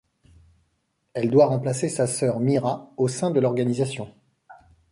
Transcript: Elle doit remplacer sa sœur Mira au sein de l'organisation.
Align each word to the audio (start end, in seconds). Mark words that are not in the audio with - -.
Elle 1.13 1.29
doit 1.29 1.45
remplacer 1.45 1.87
sa 1.87 2.07
sœur 2.07 2.39
Mira 2.39 2.91
au 2.97 3.07
sein 3.07 3.29
de 3.29 3.39
l'organisation. 3.39 4.11